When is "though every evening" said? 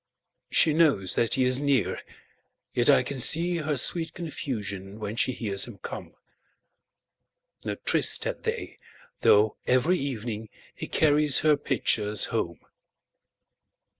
9.19-10.49